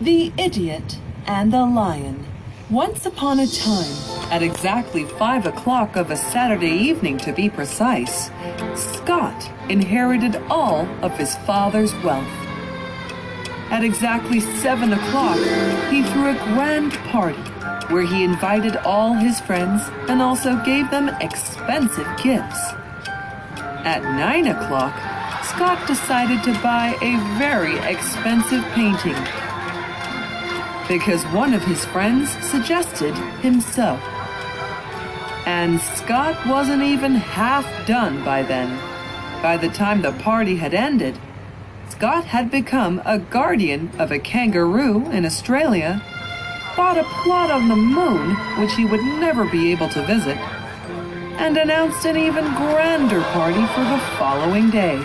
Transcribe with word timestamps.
The 0.00 0.32
Idiot 0.38 0.96
and 1.26 1.52
the 1.52 1.66
Lion. 1.66 2.24
Once 2.70 3.04
upon 3.04 3.38
a 3.38 3.46
time, 3.46 4.32
at 4.32 4.42
exactly 4.42 5.04
five 5.04 5.44
o'clock 5.44 5.94
of 5.94 6.10
a 6.10 6.16
Saturday 6.16 6.70
evening 6.70 7.18
to 7.18 7.34
be 7.34 7.50
precise, 7.50 8.30
Scott 8.74 9.52
inherited 9.68 10.36
all 10.48 10.86
of 11.02 11.18
his 11.18 11.36
father's 11.44 11.92
wealth. 11.96 12.32
At 13.68 13.84
exactly 13.84 14.40
seven 14.40 14.94
o'clock, 14.94 15.36
he 15.90 16.02
threw 16.02 16.30
a 16.30 16.54
grand 16.54 16.94
party 17.12 17.42
where 17.92 18.06
he 18.06 18.24
invited 18.24 18.76
all 18.78 19.12
his 19.12 19.38
friends 19.40 19.82
and 20.08 20.22
also 20.22 20.56
gave 20.64 20.90
them 20.90 21.10
expensive 21.20 22.08
gifts. 22.22 22.72
At 23.84 24.02
nine 24.02 24.46
o'clock, 24.46 24.94
Scott 25.44 25.86
decided 25.86 26.42
to 26.44 26.58
buy 26.62 26.96
a 27.02 27.18
very 27.38 27.76
expensive 27.80 28.64
painting 28.72 29.16
because 30.90 31.22
one 31.26 31.54
of 31.54 31.62
his 31.62 31.84
friends 31.84 32.30
suggested 32.44 33.14
himself. 33.42 34.02
And 35.46 35.80
Scott 35.80 36.36
wasn't 36.48 36.82
even 36.82 37.14
half 37.14 37.64
done 37.86 38.24
by 38.24 38.42
then. 38.42 38.76
By 39.40 39.56
the 39.56 39.68
time 39.68 40.02
the 40.02 40.10
party 40.10 40.56
had 40.56 40.74
ended, 40.74 41.16
Scott 41.90 42.24
had 42.24 42.50
become 42.50 43.00
a 43.04 43.20
guardian 43.20 43.92
of 44.00 44.10
a 44.10 44.18
kangaroo 44.18 45.08
in 45.12 45.24
Australia, 45.24 46.02
bought 46.76 46.98
a 46.98 47.04
plot 47.22 47.52
on 47.52 47.68
the 47.68 47.76
moon 47.76 48.34
which 48.58 48.74
he 48.74 48.84
would 48.84 49.04
never 49.20 49.44
be 49.44 49.70
able 49.70 49.88
to 49.90 50.04
visit, 50.06 50.38
and 51.38 51.56
announced 51.56 52.04
an 52.04 52.16
even 52.16 52.46
grander 52.56 53.22
party 53.30 53.64
for 53.74 53.84
the 53.84 54.02
following 54.18 54.70
day. 54.70 54.96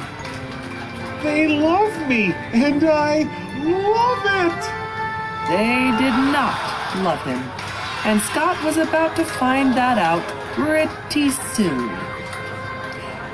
They 1.22 1.48
love 1.48 2.10
me, 2.10 2.34
and 2.54 2.84
I 2.84 3.22
love 3.62 4.52
it! 4.52 4.85
They 5.48 5.94
did 6.00 6.18
not 6.34 6.58
love 7.04 7.22
him, 7.24 7.38
and 8.04 8.20
Scott 8.20 8.64
was 8.64 8.78
about 8.78 9.16
to 9.16 9.24
find 9.24 9.76
that 9.76 10.00
out 10.00 10.26
pretty 10.56 11.30
soon. 11.30 11.92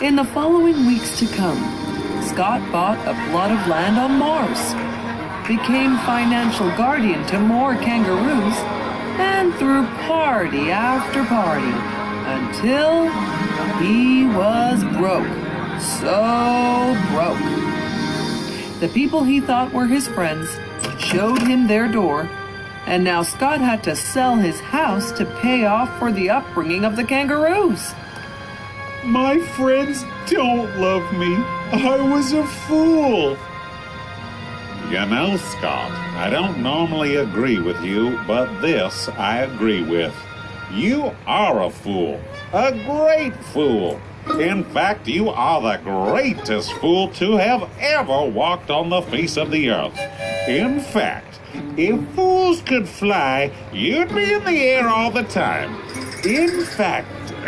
In 0.01 0.17
the 0.17 0.25
following 0.25 0.85
weeks 0.85 1.17
to 1.19 1.25
come, 1.27 1.57
Scott 2.21 2.69
bought 2.69 2.99
a 3.07 3.13
plot 3.29 3.51
of 3.51 3.65
land 3.65 3.97
on 3.97 4.19
Mars, 4.19 4.73
became 5.47 5.97
financial 5.99 6.67
guardian 6.75 7.25
to 7.27 7.39
more 7.39 7.75
kangaroos, 7.75 8.57
and 9.17 9.53
threw 9.55 9.85
party 10.05 10.69
after 10.69 11.23
party 11.23 11.71
until 12.27 13.07
he 13.79 14.25
was 14.25 14.83
broke. 14.97 15.31
So 15.79 16.93
broke. 17.13 18.81
The 18.81 18.89
people 18.93 19.23
he 19.23 19.39
thought 19.39 19.71
were 19.71 19.87
his 19.87 20.09
friends 20.09 20.49
showed 21.11 21.41
him 21.41 21.67
their 21.67 21.87
door, 21.87 22.29
and 22.85 23.03
now 23.03 23.21
Scott 23.21 23.59
had 23.59 23.83
to 23.83 23.95
sell 23.95 24.35
his 24.37 24.59
house 24.59 25.11
to 25.13 25.25
pay 25.41 25.65
off 25.65 25.99
for 25.99 26.11
the 26.11 26.29
upbringing 26.29 26.85
of 26.85 26.95
the 26.95 27.03
kangaroos. 27.03 27.93
My 29.03 29.39
friends 29.57 30.03
don't 30.27 30.79
love 30.79 31.11
me. 31.13 31.35
I 31.73 31.99
was 31.99 32.31
a 32.31 32.45
fool. 32.45 33.37
You 34.89 35.05
know, 35.05 35.37
Scott, 35.37 35.91
I 36.17 36.29
don't 36.29 36.61
normally 36.61 37.15
agree 37.15 37.59
with 37.59 37.81
you, 37.83 38.19
but 38.25 38.61
this 38.61 39.09
I 39.09 39.39
agree 39.39 39.83
with. 39.83 40.13
You 40.71 41.13
are 41.25 41.63
a 41.63 41.69
fool. 41.69 42.21
A 42.53 42.71
great 42.85 43.35
fool. 43.45 43.99
In 44.29 44.63
fact, 44.65 45.07
you 45.07 45.29
are 45.29 45.61
the 45.61 45.77
greatest 45.83 46.71
fool 46.73 47.09
to 47.13 47.37
have 47.37 47.69
ever 47.79 48.25
walked 48.25 48.69
on 48.69 48.89
the 48.89 49.01
face 49.01 49.35
of 49.37 49.51
the 49.51 49.69
earth. 49.71 49.97
In 50.47 50.79
fact, 50.79 51.39
if 51.77 51.99
fools 52.15 52.61
could 52.61 52.87
fly, 52.87 53.51
you'd 53.73 54.13
be 54.13 54.33
in 54.33 54.43
the 54.43 54.61
air 54.61 54.87
all 54.87 55.11
the 55.11 55.23
time. 55.23 55.75
In 56.23 56.63
fact, 56.63 57.07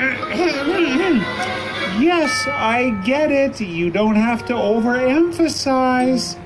yes, 2.02 2.48
I 2.48 2.90
get 3.06 3.32
it. 3.32 3.62
You 3.62 3.92
don't 3.92 4.16
have 4.16 4.46
to 4.48 4.54
overemphasize. 4.54 6.40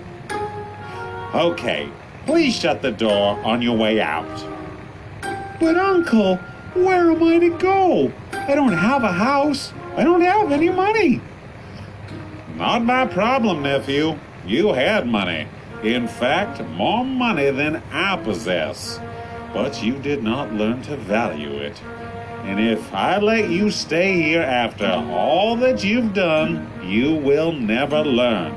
Okay, 1.33 1.89
please 2.25 2.55
shut 2.55 2.81
the 2.81 2.91
door 2.91 3.39
on 3.45 3.61
your 3.61 3.77
way 3.77 4.01
out. 4.01 4.27
But, 5.59 5.77
Uncle, 5.77 6.35
where 6.73 7.11
am 7.11 7.23
I 7.23 7.39
to 7.39 7.57
go? 7.57 8.11
I 8.33 8.55
don't 8.55 8.73
have 8.73 9.03
a 9.03 9.11
house. 9.11 9.73
I 9.97 10.03
don't 10.03 10.21
have 10.21 10.51
any 10.51 10.69
money. 10.69 11.21
Not 12.55 12.83
my 12.83 13.07
problem, 13.07 13.63
nephew. 13.63 14.19
You 14.45 14.73
had 14.73 15.07
money. 15.07 15.47
In 15.81 16.07
fact, 16.07 16.61
more 16.69 17.03
money 17.03 17.49
than 17.49 17.81
I 17.91 18.15
possess. 18.17 18.99
But 19.53 19.81
you 19.81 19.97
did 19.97 20.21
not 20.21 20.53
learn 20.53 20.83
to 20.83 20.97
value 20.97 21.53
it. 21.57 21.81
And 22.43 22.59
if 22.59 22.93
I 22.93 23.17
let 23.17 23.49
you 23.49 23.71
stay 23.71 24.21
here 24.21 24.43
after 24.43 24.85
all 24.85 25.55
that 25.57 25.83
you've 25.83 26.13
done, 26.13 26.69
you 26.85 27.15
will 27.15 27.51
never 27.51 28.03
learn. 28.03 28.53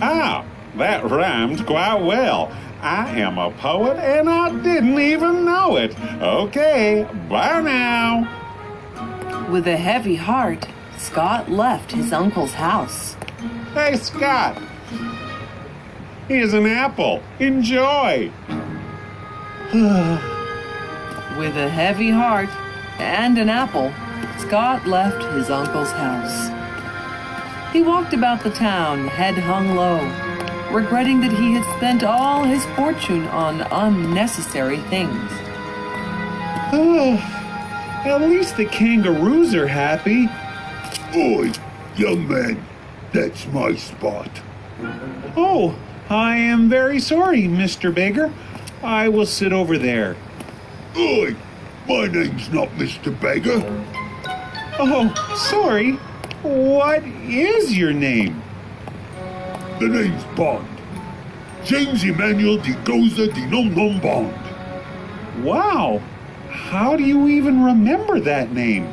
Ah, 0.00 0.46
that 0.76 1.04
rhymed 1.04 1.66
quite 1.66 2.02
well. 2.02 2.50
I 2.80 3.20
am 3.20 3.36
a 3.36 3.50
poet 3.50 3.98
and 3.98 4.30
I 4.30 4.50
didn't 4.62 4.98
even 4.98 5.44
know 5.44 5.76
it. 5.76 5.94
Okay, 6.22 7.06
bye 7.28 7.60
now. 7.60 8.47
With 9.50 9.66
a 9.66 9.78
heavy 9.78 10.16
heart, 10.16 10.68
Scott 10.98 11.50
left 11.50 11.92
his 11.92 12.12
uncle's 12.12 12.52
house. 12.52 13.16
Hey, 13.72 13.96
Scott. 13.96 14.60
Here's 16.28 16.52
an 16.52 16.66
apple. 16.66 17.22
Enjoy. 17.38 18.30
With 21.38 21.56
a 21.56 21.70
heavy 21.70 22.10
heart 22.10 22.50
and 22.98 23.38
an 23.38 23.48
apple, 23.48 23.90
Scott 24.36 24.86
left 24.86 25.24
his 25.32 25.48
uncle's 25.48 25.92
house. 25.92 26.50
He 27.72 27.80
walked 27.80 28.12
about 28.12 28.42
the 28.42 28.50
town, 28.50 29.08
head 29.08 29.38
hung 29.38 29.74
low, 29.74 30.04
regretting 30.70 31.22
that 31.22 31.32
he 31.32 31.54
had 31.54 31.64
spent 31.78 32.04
all 32.04 32.44
his 32.44 32.66
fortune 32.76 33.26
on 33.28 33.62
unnecessary 33.70 34.80
things. 34.90 35.32
At 38.08 38.22
least 38.22 38.56
the 38.56 38.64
kangaroos 38.64 39.54
are 39.54 39.66
happy. 39.66 40.30
Oi, 41.14 41.52
young 41.94 42.26
man, 42.26 42.64
that's 43.12 43.46
my 43.48 43.74
spot. 43.74 44.30
Oh, 45.36 45.78
I 46.08 46.38
am 46.38 46.70
very 46.70 47.00
sorry, 47.00 47.42
Mr. 47.42 47.94
Beggar. 47.94 48.32
I 48.82 49.10
will 49.10 49.26
sit 49.26 49.52
over 49.52 49.76
there. 49.76 50.16
Oi, 50.96 51.36
my 51.86 52.06
name's 52.06 52.50
not 52.50 52.70
Mr. 52.70 53.12
Beggar. 53.20 53.62
Oh, 54.78 55.12
sorry. 55.50 55.92
What 56.42 57.04
is 57.04 57.76
your 57.76 57.92
name? 57.92 58.42
The 59.80 59.86
name's 59.86 60.24
Bond. 60.34 60.66
James 61.62 62.04
Emmanuel 62.04 62.56
de 62.56 62.72
Goza 62.84 63.30
de 63.30 63.46
Nom 63.48 63.68
Nom 63.74 64.00
Bond. 64.00 65.44
Wow. 65.44 66.00
How 66.66 66.96
do 66.96 67.02
you 67.02 67.28
even 67.28 67.62
remember 67.62 68.20
that 68.20 68.52
name? 68.52 68.92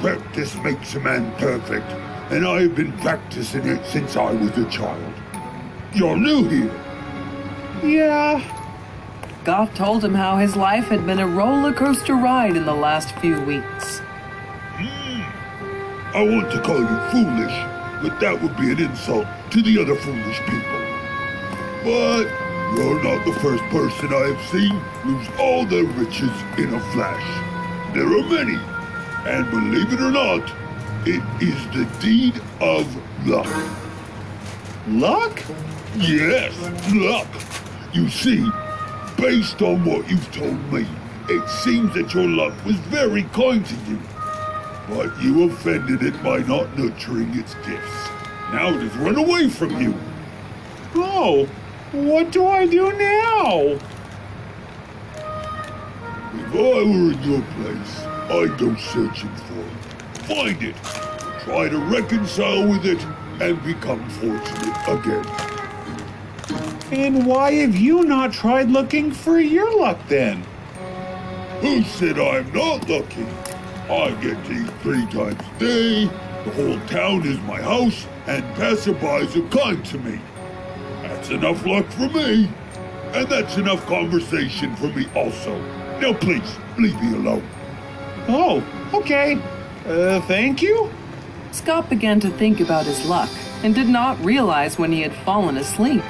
Practice 0.00 0.54
makes 0.56 0.94
a 0.94 1.00
man 1.00 1.32
perfect, 1.36 1.90
and 2.30 2.46
I've 2.46 2.76
been 2.76 2.92
practicing 2.98 3.66
it 3.66 3.84
since 3.84 4.16
I 4.16 4.30
was 4.30 4.56
a 4.56 4.70
child. 4.70 5.12
You're 5.92 6.16
new 6.16 6.48
here. 6.48 6.72
Yeah. 7.82 8.40
Scott 9.42 9.74
told 9.74 10.04
him 10.04 10.14
how 10.14 10.36
his 10.36 10.54
life 10.54 10.84
had 10.84 11.04
been 11.06 11.18
a 11.18 11.26
roller 11.26 11.72
coaster 11.72 12.14
ride 12.14 12.56
in 12.56 12.66
the 12.66 12.74
last 12.74 13.16
few 13.16 13.40
weeks. 13.40 13.98
Hmm. 14.78 15.22
I 16.16 16.22
want 16.22 16.52
to 16.52 16.60
call 16.60 16.78
you 16.78 17.00
foolish, 17.10 17.56
but 18.00 18.20
that 18.20 18.40
would 18.40 18.56
be 18.56 18.70
an 18.70 18.78
insult 18.78 19.26
to 19.50 19.60
the 19.60 19.80
other 19.80 19.96
foolish 19.96 20.38
people. 20.46 20.80
But 21.82 22.49
you're 22.76 23.02
not 23.02 23.24
the 23.24 23.32
first 23.40 23.62
person 23.64 24.12
I 24.12 24.32
have 24.32 24.42
seen 24.50 24.80
lose 25.04 25.28
all 25.38 25.64
their 25.64 25.84
riches 25.84 26.30
in 26.58 26.72
a 26.72 26.80
flash. 26.92 27.94
There 27.94 28.06
are 28.06 28.28
many, 28.28 28.58
and 29.26 29.50
believe 29.50 29.92
it 29.92 30.00
or 30.00 30.10
not, 30.10 30.52
it 31.06 31.22
is 31.42 31.66
the 31.74 31.88
deed 32.00 32.40
of 32.60 32.86
luck. 33.26 33.48
Luck? 34.88 35.42
Yes, 35.96 36.56
luck. 36.92 37.28
You 37.92 38.08
see, 38.08 38.48
based 39.16 39.60
on 39.62 39.84
what 39.84 40.08
you've 40.08 40.32
told 40.32 40.72
me, 40.72 40.86
it 41.28 41.48
seems 41.48 41.94
that 41.94 42.14
your 42.14 42.28
luck 42.28 42.54
was 42.64 42.76
very 42.76 43.24
kind 43.24 43.64
to 43.66 43.74
you. 43.90 43.98
But 44.88 45.20
you 45.22 45.50
offended 45.50 46.02
it 46.02 46.22
by 46.22 46.38
not 46.38 46.76
nurturing 46.78 47.36
its 47.38 47.54
gifts. 47.66 48.08
Now 48.52 48.68
it 48.68 48.80
has 48.80 48.96
run 48.96 49.16
away 49.16 49.48
from 49.48 49.80
you. 49.80 49.94
Oh, 50.94 51.48
what 51.92 52.30
do 52.30 52.46
I 52.46 52.66
do 52.66 52.92
now? 52.92 53.78
If 56.32 56.54
I 56.54 56.58
were 56.58 57.12
in 57.12 57.22
your 57.22 57.42
place, 57.42 58.00
I'd 58.30 58.58
go 58.58 58.74
searching 58.76 59.34
for 59.36 59.58
it. 59.58 59.72
Find 60.26 60.62
it. 60.62 60.76
Try 61.44 61.68
to 61.68 61.78
reconcile 61.78 62.68
with 62.68 62.86
it 62.86 63.04
and 63.40 63.62
become 63.64 64.08
fortunate 64.10 64.76
again. 64.88 65.26
And 66.92 67.26
why 67.26 67.52
have 67.52 67.76
you 67.76 68.04
not 68.04 68.32
tried 68.32 68.70
looking 68.70 69.10
for 69.10 69.40
your 69.40 69.80
luck 69.80 69.98
then? 70.08 70.44
Who 71.60 71.82
said 71.82 72.18
I'm 72.18 72.52
not 72.52 72.88
lucky? 72.88 73.26
I 73.88 74.10
get 74.22 74.44
to 74.46 74.52
eat 74.52 74.70
three 74.82 75.06
times 75.06 75.40
a 75.40 75.58
day, 75.58 76.04
the 76.44 76.50
whole 76.52 76.80
town 76.86 77.26
is 77.26 77.38
my 77.40 77.60
house, 77.60 78.06
and 78.26 78.44
passerbys 78.54 79.34
are 79.36 79.48
kind 79.48 79.84
to 79.86 79.98
me. 79.98 80.20
That's 81.20 81.32
enough 81.32 81.66
luck 81.66 81.86
for 81.90 82.08
me. 82.08 82.48
And 83.12 83.28
that's 83.28 83.58
enough 83.58 83.84
conversation 83.84 84.74
for 84.76 84.86
me 84.86 85.06
also. 85.14 85.54
Now 86.00 86.14
please, 86.14 86.56
leave 86.78 86.98
me 87.02 87.14
alone. 87.14 87.46
Oh, 88.26 88.64
okay. 88.94 89.38
Uh, 89.86 90.22
thank 90.22 90.62
you? 90.62 90.90
Scott 91.52 91.90
began 91.90 92.20
to 92.20 92.30
think 92.30 92.60
about 92.60 92.86
his 92.86 93.04
luck 93.04 93.28
and 93.62 93.74
did 93.74 93.88
not 93.88 94.18
realize 94.24 94.78
when 94.78 94.92
he 94.92 95.02
had 95.02 95.12
fallen 95.12 95.58
asleep. 95.58 96.02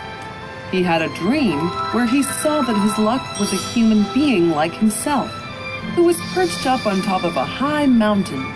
He 0.70 0.84
had 0.84 1.02
a 1.02 1.12
dream 1.16 1.58
where 1.92 2.06
he 2.06 2.22
saw 2.22 2.62
that 2.62 2.80
his 2.80 2.96
luck 2.96 3.40
was 3.40 3.52
a 3.52 3.56
human 3.56 4.06
being 4.14 4.50
like 4.50 4.74
himself, 4.74 5.28
who 5.96 6.04
was 6.04 6.20
perched 6.34 6.66
up 6.66 6.86
on 6.86 7.02
top 7.02 7.24
of 7.24 7.36
a 7.36 7.44
high 7.44 7.86
mountain, 7.86 8.46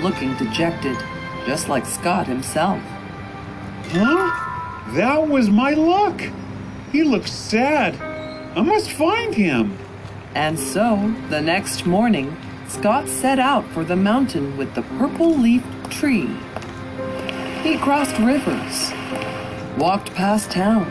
looking 0.00 0.34
dejected, 0.38 0.96
just 1.44 1.68
like 1.68 1.84
Scott 1.84 2.26
himself. 2.26 2.80
Huh? 3.90 4.47
That 4.94 5.28
was 5.28 5.50
my 5.50 5.72
luck. 5.72 6.22
He 6.92 7.02
looks 7.02 7.30
sad. 7.30 7.94
I 8.56 8.62
must 8.62 8.90
find 8.90 9.34
him. 9.34 9.76
And 10.34 10.58
so, 10.58 11.14
the 11.28 11.42
next 11.42 11.84
morning, 11.84 12.34
Scott 12.68 13.06
set 13.06 13.38
out 13.38 13.66
for 13.68 13.84
the 13.84 13.96
mountain 13.96 14.56
with 14.56 14.74
the 14.74 14.82
purple 14.82 15.36
leafed 15.36 15.90
tree. 15.90 16.34
He 17.62 17.76
crossed 17.76 18.18
rivers, 18.18 18.92
walked 19.76 20.14
past 20.14 20.50
town, 20.50 20.86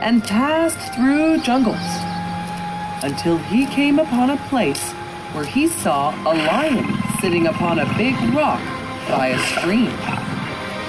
and 0.00 0.24
passed 0.24 0.94
through 0.94 1.42
jungles 1.42 1.76
until 3.04 3.36
he 3.36 3.66
came 3.66 3.98
upon 3.98 4.30
a 4.30 4.36
place 4.48 4.92
where 5.32 5.44
he 5.44 5.68
saw 5.68 6.14
a 6.22 6.32
lion 6.32 6.96
sitting 7.20 7.46
upon 7.46 7.78
a 7.78 7.98
big 7.98 8.14
rock 8.34 8.62
by 9.06 9.28
a 9.28 9.38
stream. 9.38 9.92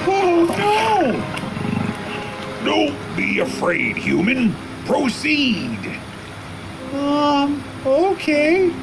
Oh 0.06 0.46
no! 0.58 1.43
Don't 2.64 2.98
be 3.18 3.40
afraid, 3.40 3.98
human. 3.98 4.56
Proceed. 4.86 5.80
Um, 6.94 7.64
okay. 7.86 8.74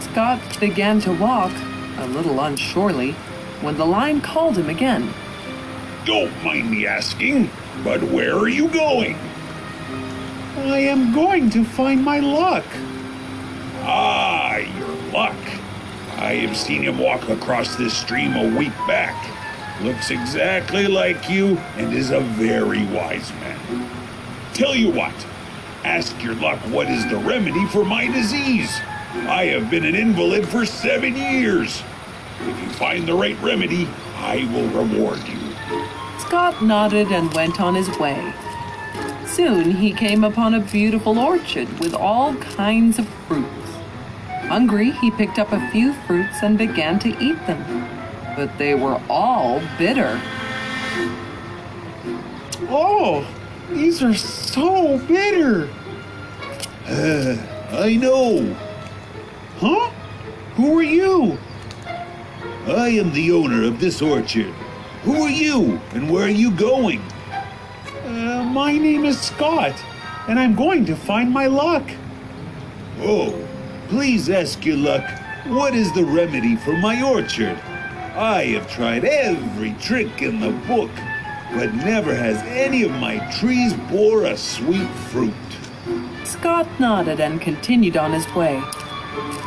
Scott 0.00 0.40
began 0.58 1.00
to 1.00 1.12
walk, 1.12 1.52
a 1.98 2.06
little 2.06 2.40
unsurely, 2.40 3.12
when 3.60 3.76
the 3.76 3.86
lion 3.86 4.20
called 4.20 4.58
him 4.58 4.68
again. 4.68 5.12
Don't 6.04 6.32
mind 6.42 6.70
me 6.70 6.86
asking, 6.86 7.50
but 7.84 8.02
where 8.02 8.36
are 8.36 8.48
you 8.48 8.68
going? 8.68 9.16
I 10.56 10.78
am 10.80 11.14
going 11.14 11.50
to 11.50 11.64
find 11.64 12.04
my 12.04 12.18
luck. 12.18 12.64
Ah, 13.84 14.56
your 14.56 15.12
luck. 15.12 15.36
I 16.16 16.34
have 16.46 16.56
seen 16.56 16.82
him 16.82 16.98
walk 16.98 17.28
across 17.28 17.76
this 17.76 17.96
stream 17.96 18.34
a 18.36 18.56
week 18.56 18.76
back. 18.86 19.16
Looks 19.80 20.10
exactly 20.10 20.86
like 20.86 21.28
you 21.28 21.56
and 21.76 21.92
is 21.92 22.10
a 22.10 22.20
very 22.20 22.84
wise 22.86 23.32
man. 23.34 23.88
Tell 24.54 24.74
you 24.74 24.90
what, 24.90 25.14
ask 25.82 26.22
your 26.22 26.34
luck 26.34 26.60
what 26.68 26.88
is 26.88 27.08
the 27.08 27.16
remedy 27.16 27.66
for 27.66 27.84
my 27.84 28.06
disease. 28.06 28.70
I 29.14 29.46
have 29.46 29.70
been 29.70 29.84
an 29.84 29.94
invalid 29.94 30.46
for 30.46 30.64
seven 30.66 31.16
years. 31.16 31.82
If 32.40 32.60
you 32.60 32.70
find 32.70 33.06
the 33.06 33.14
right 33.14 33.40
remedy, 33.40 33.88
I 34.16 34.48
will 34.52 34.68
reward 34.68 35.20
you. 35.26 35.38
Scott 36.18 36.62
nodded 36.62 37.08
and 37.08 37.32
went 37.34 37.60
on 37.60 37.74
his 37.74 37.88
way. 37.98 38.32
Soon 39.26 39.72
he 39.72 39.92
came 39.92 40.22
upon 40.22 40.54
a 40.54 40.60
beautiful 40.60 41.18
orchard 41.18 41.68
with 41.80 41.94
all 41.94 42.34
kinds 42.36 42.98
of 42.98 43.08
fruits. 43.26 43.48
Hungry, 44.46 44.90
he 44.90 45.10
picked 45.10 45.38
up 45.38 45.52
a 45.52 45.70
few 45.70 45.92
fruits 45.92 46.42
and 46.42 46.58
began 46.58 46.98
to 47.00 47.08
eat 47.18 47.46
them. 47.46 48.01
But 48.36 48.56
they 48.58 48.74
were 48.74 49.00
all 49.08 49.60
bitter. 49.78 50.20
Oh, 52.68 53.26
these 53.70 54.02
are 54.02 54.14
so 54.14 54.98
bitter. 55.06 55.68
Uh, 56.86 57.36
I 57.72 57.96
know. 57.96 58.56
Huh? 59.58 59.90
Who 60.56 60.78
are 60.78 60.82
you? 60.82 61.38
I 62.66 62.88
am 62.88 63.12
the 63.12 63.32
owner 63.32 63.64
of 63.64 63.80
this 63.80 64.00
orchard. 64.00 64.52
Who 65.02 65.22
are 65.22 65.30
you 65.30 65.80
and 65.94 66.10
where 66.10 66.26
are 66.26 66.30
you 66.30 66.50
going? 66.52 67.02
Uh, 68.04 68.44
my 68.44 68.76
name 68.76 69.04
is 69.04 69.20
Scott, 69.20 69.74
and 70.28 70.38
I'm 70.38 70.54
going 70.54 70.84
to 70.86 70.94
find 70.96 71.30
my 71.30 71.46
luck. 71.46 71.82
Oh, 73.00 73.46
please 73.88 74.30
ask 74.30 74.64
your 74.64 74.76
luck, 74.76 75.04
what 75.46 75.74
is 75.74 75.92
the 75.92 76.04
remedy 76.04 76.56
for 76.56 76.76
my 76.76 77.02
orchard? 77.02 77.58
I 78.14 78.44
have 78.48 78.70
tried 78.70 79.06
every 79.06 79.72
trick 79.80 80.20
in 80.20 80.38
the 80.38 80.50
book, 80.68 80.90
but 81.54 81.72
never 81.72 82.14
has 82.14 82.36
any 82.42 82.82
of 82.82 82.90
my 82.92 83.18
trees 83.38 83.72
bore 83.90 84.24
a 84.24 84.36
sweet 84.36 84.90
fruit. 85.10 85.32
Scott 86.24 86.68
nodded 86.78 87.20
and 87.20 87.40
continued 87.40 87.96
on 87.96 88.12
his 88.12 88.26
way. 88.34 88.62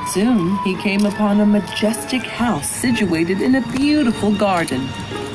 Soon 0.07 0.57
he 0.63 0.75
came 0.77 1.05
upon 1.05 1.41
a 1.41 1.45
majestic 1.45 2.23
house 2.23 2.67
situated 2.67 3.39
in 3.39 3.53
a 3.53 3.71
beautiful 3.71 4.35
garden, 4.35 4.81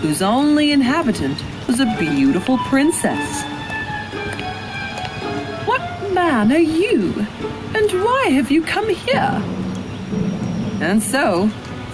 whose 0.01 0.23
only 0.23 0.73
inhabitant 0.73 1.41
was 1.69 1.79
a 1.79 1.97
beautiful 2.01 2.59
princess. 2.59 3.43
What 5.67 6.13
man 6.13 6.51
are 6.51 6.59
you? 6.59 7.15
And 7.77 7.93
why 8.03 8.31
have 8.31 8.51
you 8.51 8.63
come 8.63 8.89
here? 8.89 9.41
And 10.81 11.01
so, 11.01 11.49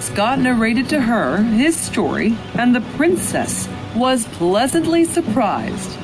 Scott 0.06 0.38
narrated 0.38 0.88
to 0.90 1.00
her 1.00 1.42
his 1.42 1.76
story, 1.76 2.38
and 2.54 2.74
the 2.74 2.80
princess 2.96 3.68
was 3.94 4.24
pleasantly 4.38 5.04
surprised. 5.04 5.98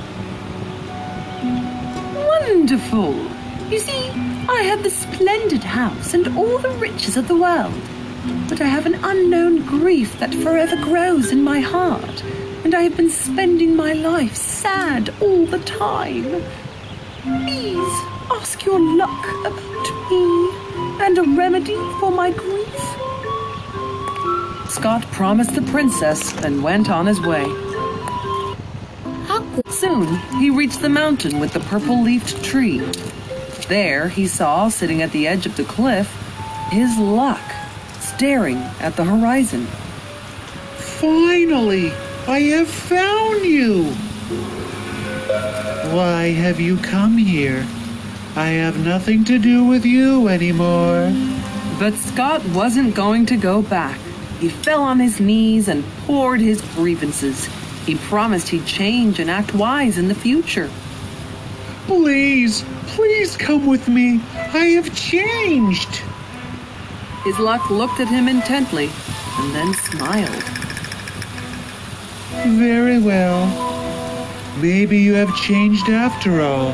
Wonderful! 2.13 3.15
You 3.71 3.79
see, 3.79 4.11
I 4.49 4.65
have 4.65 4.83
the 4.83 4.91
splendid 4.91 5.63
house 5.63 6.15
and 6.15 6.37
all 6.37 6.59
the 6.59 6.71
riches 6.71 7.17
of 7.17 7.29
the 7.29 7.37
world. 7.37 7.81
But 8.49 8.61
I 8.61 8.67
have 8.67 8.87
an 8.87 8.99
unknown 9.05 9.65
grief 9.65 10.19
that 10.19 10.35
forever 10.35 10.77
grows 10.83 11.31
in 11.31 11.45
my 11.45 11.61
heart, 11.61 12.25
and 12.65 12.75
I 12.75 12.83
have 12.83 12.97
been 12.97 13.09
spending 13.09 13.77
my 13.77 13.93
life 13.93 14.35
sad 14.35 15.15
all 15.21 15.47
the 15.47 15.61
time. 15.61 16.43
Please 17.23 17.95
ask 18.33 18.65
your 18.65 18.81
luck 18.81 19.25
about 19.47 20.11
me 20.11 20.51
and 21.05 21.19
a 21.19 21.23
remedy 21.23 21.77
for 22.01 22.11
my 22.11 22.33
grief. 22.33 23.12
Scott 24.73 25.03
promised 25.13 25.55
the 25.55 25.61
princess 25.71 26.33
and 26.43 26.63
went 26.63 26.89
on 26.89 27.05
his 27.07 27.21
way. 27.21 27.45
Soon 29.69 30.07
he 30.41 30.49
reached 30.49 30.81
the 30.81 30.89
mountain 30.89 31.39
with 31.39 31.53
the 31.53 31.61
purple 31.61 32.03
leafed 32.03 32.43
tree. 32.43 32.79
There 33.69 34.09
he 34.09 34.27
saw, 34.27 34.71
sitting 34.71 35.03
at 35.03 35.13
the 35.13 35.29
edge 35.29 35.45
of 35.45 35.57
the 35.57 35.65
cliff, 35.65 36.09
his 36.71 36.97
luck, 36.99 37.43
staring 38.01 38.57
at 38.81 38.97
the 38.97 39.05
horizon. 39.05 39.67
Finally, 40.77 41.93
I 42.27 42.41
have 42.57 42.69
found 42.69 43.45
you. 43.45 43.85
Why 45.95 46.31
have 46.31 46.61
you 46.61 46.79
come 46.79 47.19
here? 47.19 47.67
I 48.37 48.47
have 48.47 48.83
nothing 48.83 49.25
to 49.25 49.39
do 49.39 49.65
with 49.65 49.85
you 49.85 50.29
anymore. 50.29 51.13
But 51.79 51.93
Scott 51.95 52.43
wasn't 52.47 52.95
going 52.95 53.27
to 53.27 53.37
go 53.37 53.61
back. 53.61 54.01
He 54.43 54.49
fell 54.49 54.83
on 54.83 54.99
his 54.99 55.21
knees 55.21 55.69
and 55.69 55.85
poured 56.05 56.41
his 56.41 56.61
grievances. 56.75 57.47
He 57.87 57.95
promised 57.95 58.49
he'd 58.49 58.67
change 58.67 59.21
and 59.21 59.31
act 59.31 59.55
wise 59.55 59.99
in 59.99 60.09
the 60.09 60.17
future. 60.17 60.69
Please, 61.87 62.65
please 62.89 63.37
come 63.37 63.69
with 63.69 63.87
me. 63.87 64.21
I 64.35 64.75
have 64.75 64.93
changed. 64.97 66.03
His 67.23 67.39
luck 67.39 67.71
looked 67.71 68.01
at 68.01 68.09
him 68.09 68.27
intently 68.27 68.91
and 69.39 69.55
then 69.55 69.75
smiled. 69.75 70.43
Very 72.59 72.99
well. 72.99 73.47
Maybe 74.61 74.99
you 74.99 75.15
have 75.15 75.33
changed 75.37 75.89
after 75.89 76.41
all. 76.41 76.73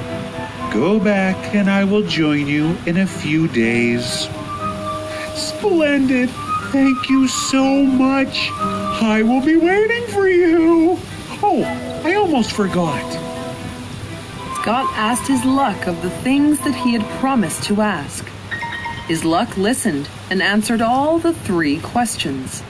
Go 0.72 0.98
back 0.98 1.54
and 1.54 1.68
I 1.68 1.84
will 1.84 2.06
join 2.06 2.46
you 2.46 2.78
in 2.86 2.96
a 2.96 3.06
few 3.06 3.46
days. 3.48 4.26
Splendid. 5.34 6.30
Thank 6.70 7.08
you 7.08 7.26
so 7.28 7.82
much. 7.82 8.50
I 8.52 9.22
will 9.22 9.40
be 9.40 9.56
waiting 9.56 10.06
for 10.08 10.28
you. 10.28 10.98
Oh, 11.42 11.62
I 12.04 12.14
almost 12.14 12.52
forgot. 12.52 13.10
Scott 14.60 14.86
asked 14.94 15.26
his 15.26 15.44
luck 15.46 15.86
of 15.86 16.02
the 16.02 16.10
things 16.10 16.58
that 16.60 16.74
he 16.74 16.92
had 16.92 17.08
promised 17.20 17.62
to 17.64 17.80
ask. 17.80 18.28
His 19.06 19.24
luck 19.24 19.56
listened 19.56 20.10
and 20.28 20.42
answered 20.42 20.82
all 20.82 21.18
the 21.18 21.32
three 21.32 21.80
questions. 21.80 22.60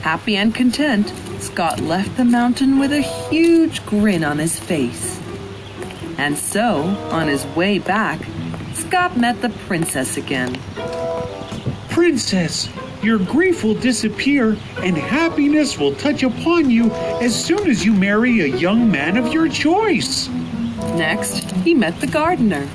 Happy 0.00 0.36
and 0.36 0.52
content, 0.52 1.12
Scott 1.38 1.78
left 1.78 2.16
the 2.16 2.24
mountain 2.24 2.80
with 2.80 2.92
a 2.92 3.02
huge 3.02 3.86
grin 3.86 4.24
on 4.24 4.38
his 4.38 4.58
face. 4.58 5.20
And 6.18 6.36
so, 6.36 6.82
on 7.12 7.28
his 7.28 7.46
way 7.54 7.78
back, 7.78 8.20
Scott 8.74 9.16
met 9.16 9.40
the 9.42 9.50
princess 9.50 10.16
again. 10.16 10.58
Princess, 11.88 12.68
your 13.02 13.18
grief 13.18 13.62
will 13.62 13.74
disappear 13.74 14.56
and 14.78 14.96
happiness 14.96 15.78
will 15.78 15.94
touch 15.94 16.22
upon 16.22 16.70
you 16.70 16.90
as 17.20 17.34
soon 17.34 17.68
as 17.68 17.84
you 17.84 17.92
marry 17.92 18.40
a 18.40 18.46
young 18.46 18.90
man 18.90 19.16
of 19.16 19.32
your 19.32 19.48
choice. 19.48 20.28
Next, 20.96 21.50
he 21.62 21.74
met 21.74 22.00
the 22.00 22.06
gardener. 22.06 22.68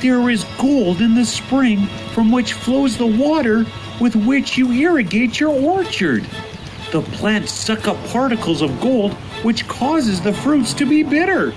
There 0.00 0.30
is 0.30 0.44
gold 0.58 1.00
in 1.00 1.14
the 1.14 1.26
spring 1.26 1.86
from 2.14 2.32
which 2.32 2.54
flows 2.54 2.96
the 2.96 3.06
water 3.06 3.66
with 4.00 4.16
which 4.16 4.56
you 4.56 4.72
irrigate 4.72 5.38
your 5.38 5.50
orchard. 5.50 6.26
The 6.90 7.02
plants 7.02 7.52
suck 7.52 7.86
up 7.86 8.02
particles 8.06 8.62
of 8.62 8.80
gold, 8.80 9.12
which 9.44 9.68
causes 9.68 10.20
the 10.20 10.32
fruits 10.32 10.74
to 10.74 10.86
be 10.86 11.02
bitter. 11.02 11.54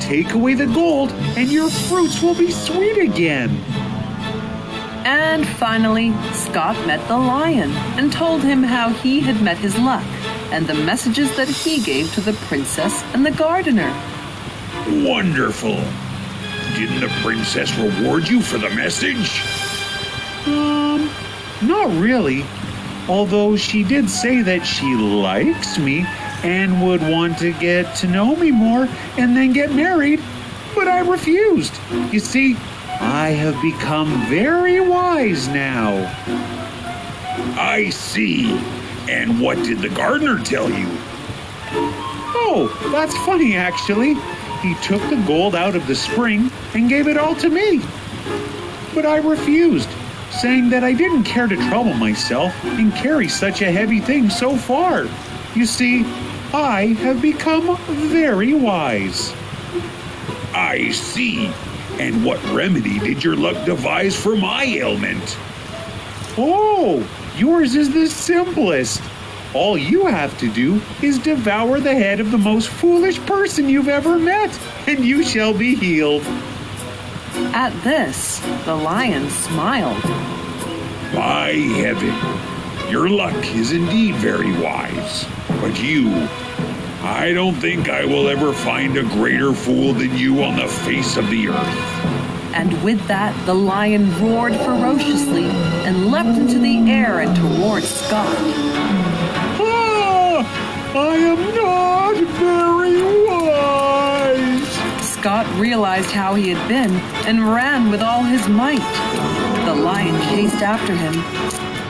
Take 0.00 0.32
away 0.32 0.54
the 0.54 0.66
gold, 0.66 1.12
and 1.36 1.50
your 1.50 1.68
fruits 1.68 2.22
will 2.22 2.34
be 2.34 2.50
sweet 2.50 2.96
again. 2.96 3.60
And 5.04 5.46
finally, 5.46 6.12
Scott 6.32 6.76
met 6.86 7.06
the 7.08 7.16
lion 7.16 7.70
and 7.98 8.12
told 8.12 8.42
him 8.42 8.62
how 8.62 8.90
he 8.90 9.20
had 9.20 9.40
met 9.42 9.58
his 9.58 9.78
luck 9.78 10.04
and 10.52 10.66
the 10.66 10.74
messages 10.74 11.34
that 11.36 11.48
he 11.48 11.80
gave 11.80 12.12
to 12.14 12.20
the 12.20 12.32
princess 12.32 13.02
and 13.14 13.24
the 13.24 13.30
gardener. 13.30 13.92
Wonderful. 14.88 15.76
Didn't 16.74 17.00
the 17.00 17.12
princess 17.22 17.76
reward 17.78 18.28
you 18.28 18.40
for 18.40 18.58
the 18.58 18.70
message? 18.70 19.42
Um, 20.46 21.10
not 21.62 21.90
really. 22.00 22.44
Although 23.08 23.56
she 23.56 23.82
did 23.82 24.08
say 24.08 24.42
that 24.42 24.66
she 24.66 24.94
likes 24.94 25.78
me 25.78 26.06
and 26.42 26.86
would 26.86 27.02
want 27.02 27.38
to 27.38 27.52
get 27.54 27.96
to 27.96 28.06
know 28.06 28.36
me 28.36 28.50
more 28.50 28.88
and 29.18 29.36
then 29.36 29.52
get 29.52 29.72
married, 29.72 30.20
but 30.74 30.88
I 30.88 31.00
refused. 31.00 31.74
You 32.12 32.20
see, 32.20 32.56
I 33.00 33.30
have 33.30 33.60
become 33.62 34.08
very 34.28 34.80
wise 34.80 35.48
now. 35.48 35.94
I 37.58 37.90
see. 37.90 38.50
And 39.08 39.40
what 39.40 39.56
did 39.58 39.78
the 39.78 39.88
gardener 39.88 40.38
tell 40.38 40.70
you? 40.70 40.86
Oh, 41.72 42.90
that's 42.92 43.16
funny 43.24 43.56
actually. 43.56 44.14
He 44.60 44.74
took 44.82 45.00
the 45.08 45.22
gold 45.26 45.54
out 45.54 45.74
of 45.74 45.86
the 45.86 45.94
spring 45.94 46.50
and 46.74 46.88
gave 46.88 47.08
it 47.08 47.16
all 47.16 47.34
to 47.36 47.48
me. 47.48 47.80
But 48.94 49.06
I 49.06 49.16
refused, 49.16 49.88
saying 50.30 50.68
that 50.70 50.84
I 50.84 50.92
didn't 50.92 51.24
care 51.24 51.46
to 51.46 51.56
trouble 51.68 51.94
myself 51.94 52.52
and 52.64 52.92
carry 52.94 53.28
such 53.28 53.62
a 53.62 53.72
heavy 53.72 54.00
thing 54.00 54.28
so 54.28 54.56
far. 54.56 55.06
You 55.54 55.64
see, 55.64 56.04
I 56.52 56.94
have 57.00 57.22
become 57.22 57.76
very 57.86 58.52
wise. 58.52 59.32
I 60.52 60.90
see. 60.90 61.50
And 62.00 62.24
what 62.24 62.42
remedy 62.44 62.98
did 62.98 63.22
your 63.22 63.36
luck 63.36 63.66
devise 63.66 64.16
for 64.16 64.34
my 64.34 64.64
ailment? 64.64 65.36
Oh, 66.38 67.06
yours 67.36 67.74
is 67.74 67.92
the 67.92 68.06
simplest. 68.06 69.02
All 69.52 69.76
you 69.76 70.06
have 70.06 70.36
to 70.38 70.48
do 70.48 70.80
is 71.02 71.18
devour 71.18 71.78
the 71.78 71.94
head 71.94 72.18
of 72.18 72.30
the 72.30 72.38
most 72.38 72.70
foolish 72.70 73.18
person 73.26 73.68
you've 73.68 73.90
ever 73.90 74.18
met, 74.18 74.58
and 74.86 75.04
you 75.04 75.22
shall 75.22 75.52
be 75.52 75.74
healed. 75.74 76.22
At 77.52 77.78
this, 77.84 78.38
the 78.64 78.74
lion 78.74 79.28
smiled. 79.28 80.02
By 81.14 81.52
heaven, 81.52 82.14
your 82.90 83.10
luck 83.10 83.44
is 83.54 83.72
indeed 83.72 84.14
very 84.14 84.58
wise. 84.58 85.26
But 85.60 85.78
you, 85.82 86.08
I 87.02 87.32
don't 87.32 87.54
think 87.54 87.88
I 87.88 88.04
will 88.04 88.28
ever 88.28 88.52
find 88.52 88.98
a 88.98 89.02
greater 89.02 89.54
fool 89.54 89.94
than 89.94 90.14
you 90.18 90.42
on 90.42 90.56
the 90.56 90.68
face 90.68 91.16
of 91.16 91.30
the 91.30 91.48
earth. 91.48 92.10
And 92.52 92.82
with 92.84 93.06
that, 93.06 93.34
the 93.46 93.54
lion 93.54 94.14
roared 94.20 94.54
ferociously 94.54 95.44
and 95.44 96.10
leapt 96.10 96.36
into 96.38 96.58
the 96.58 96.90
air 96.90 97.20
and 97.20 97.34
towards 97.34 97.88
Scott. 97.88 98.36
Ah, 99.58 100.44
I 100.94 101.16
am 101.16 101.54
not 101.54 102.16
very 102.38 103.02
wise. 103.26 105.08
Scott 105.08 105.46
realized 105.58 106.10
how 106.10 106.34
he 106.34 106.50
had 106.50 106.68
been 106.68 106.90
and 107.26 107.50
ran 107.50 107.90
with 107.90 108.02
all 108.02 108.24
his 108.24 108.46
might. 108.46 108.78
The 109.64 109.74
lion 109.74 110.20
chased 110.28 110.62
after 110.62 110.94
him, 110.94 111.14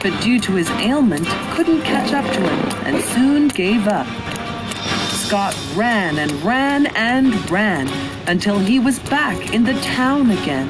but 0.04 0.22
due 0.22 0.38
to 0.38 0.52
his 0.52 0.70
ailment, 0.70 1.26
couldn't 1.50 1.82
catch 1.82 2.12
up 2.12 2.24
to 2.32 2.40
him 2.40 2.86
and 2.86 3.02
soon 3.06 3.48
gave 3.48 3.88
up. 3.88 4.06
Scott 5.30 5.56
ran 5.76 6.18
and 6.18 6.32
ran 6.42 6.86
and 6.96 7.48
ran 7.52 7.86
until 8.28 8.58
he 8.58 8.80
was 8.80 8.98
back 8.98 9.54
in 9.54 9.62
the 9.62 9.74
town 9.74 10.28
again. 10.28 10.68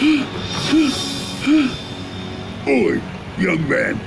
Oi, 2.66 3.00
young 3.38 3.68
man, 3.68 4.00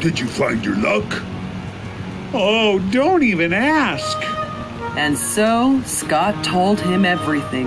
did 0.00 0.18
you 0.18 0.26
find 0.26 0.64
your 0.64 0.76
luck? 0.76 1.04
Oh, 2.32 2.78
don't 2.90 3.22
even 3.22 3.52
ask. 3.52 4.16
And 4.96 5.18
so 5.18 5.82
Scott 5.84 6.42
told 6.42 6.80
him 6.80 7.04
everything. 7.04 7.66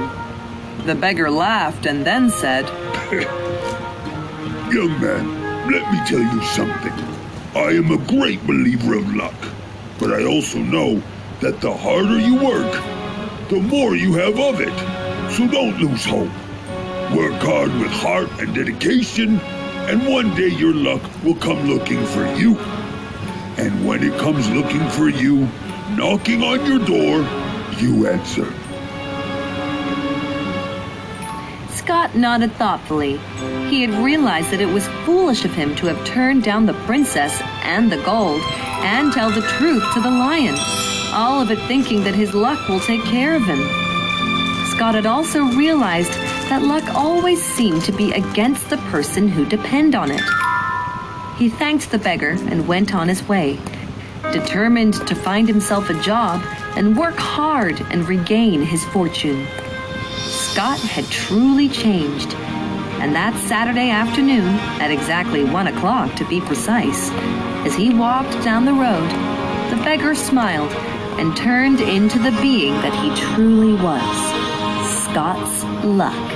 The 0.88 0.96
beggar 0.96 1.30
laughed 1.30 1.86
and 1.86 2.04
then 2.04 2.32
said, 2.32 2.66
Young 4.74 5.00
man, 5.00 5.72
let 5.72 5.94
me 5.94 6.00
tell 6.08 6.22
you 6.22 6.42
something. 6.42 6.94
I 7.54 7.74
am 7.74 7.92
a 7.92 8.04
great 8.08 8.44
believer 8.48 8.98
of 8.98 9.14
luck, 9.14 9.36
but 10.00 10.12
I 10.12 10.25
also 10.25 10.58
know 10.58 11.04
that 11.46 11.62
the 11.62 11.72
harder 11.72 12.20
you 12.20 12.34
work, 12.34 12.74
the 13.50 13.60
more 13.60 13.96
you 13.96 14.14
have 14.14 14.40
of 14.40 14.60
it. 14.60 14.74
So 15.32 15.48
don't 15.48 15.78
lose 15.80 16.04
hope. 16.04 16.34
Work 17.16 17.40
hard 17.40 17.72
with 17.75 17.92
heart 17.92 18.32
and 18.40 18.56
dedication, 18.56 19.40
and 19.88 20.08
one 20.08 20.34
day 20.34 20.48
your 20.48 20.74
luck 20.74 21.04
will 21.24 21.36
come 21.36 21.70
looking 21.70 22.04
for 22.08 22.25
you. 22.36 22.58
And 23.58 23.88
when 23.88 24.02
it 24.02 24.20
comes 24.20 24.50
looking 24.50 24.90
for 24.90 25.08
you, 25.08 25.48
knocking 25.96 26.42
on 26.42 26.66
your 26.66 26.80
door, 26.80 27.22
you 27.78 28.08
answer. 28.08 28.52
Scott 31.70 32.16
nodded 32.16 32.54
thoughtfully. 32.54 33.18
He 33.70 33.84
had 33.84 34.04
realized 34.04 34.50
that 34.50 34.62
it 34.62 34.74
was 34.74 34.88
foolish 35.06 35.46
of 35.46 35.54
him 35.54 35.75
to 35.75 35.86
have 35.94 36.08
turned 36.08 36.42
down 36.42 36.66
the 36.66 36.74
princess 36.90 37.40
and 37.62 37.92
the 37.92 38.02
gold 38.02 38.42
and 38.82 39.14
tell 39.14 39.30
the 39.30 39.42
truth 39.42 39.84
to 39.94 40.02
the 40.02 40.10
lion, 40.10 40.56
all 41.16 41.42
of 41.42 41.50
it 41.50 41.60
thinking 41.68 42.04
that 42.04 42.14
his 42.14 42.34
luck 42.34 42.68
will 42.68 42.82
take 42.82 43.04
care 43.06 43.36
of 43.36 43.46
him. 43.46 43.60
Scott 44.76 44.96
had 44.96 45.06
also 45.06 45.46
realized 45.46 46.12
that 46.50 46.64
luck 46.64 46.84
always 46.94 47.42
seemed 47.42 47.82
to 47.84 47.94
be 47.94 48.12
against 48.12 48.70
the 48.70 48.78
person 48.90 49.30
who 49.30 49.46
depend 49.46 49.96
on 49.96 50.12
it. 50.12 50.22
He 51.38 51.50
thanked 51.50 51.90
the 51.90 51.98
beggar 51.98 52.32
and 52.32 52.68
went 52.68 52.94
on 52.94 53.08
his 53.08 53.26
way, 53.28 53.58
determined 54.34 54.96
to 55.08 55.16
find 55.16 55.48
himself 55.48 55.90
a 55.90 56.02
job 56.02 56.42
and 56.76 56.98
work 56.98 57.16
hard 57.16 57.80
and 57.90 58.08
regain 58.08 58.62
his 58.62 58.84
fortune. 58.86 59.48
Scott 60.28 60.80
had 60.80 61.06
truly 61.06 61.70
changed. 61.70 62.34
And 63.00 63.16
that 63.16 63.36
Saturday 63.48 63.90
afternoon, 63.90 64.48
at 64.82 64.92
exactly 64.92 65.44
one 65.44 65.68
o'clock 65.68 66.16
to 66.16 66.28
be 66.28 66.42
precise, 66.42 67.12
as 67.66 67.76
he 67.76 67.94
walked 67.94 68.44
down 68.44 68.66
the 68.66 68.74
road, 68.74 69.10
the 69.70 69.84
beggar 69.84 70.16
smiled 70.16 70.72
and 71.18 71.36
turned 71.36 71.82
into 71.82 72.20
the 72.20 72.32
being 72.42 72.74
that 72.76 72.94
he 73.02 73.10
truly 73.34 73.74
was 73.74 75.04
Scott's 75.04 75.64
luck. 75.84 76.35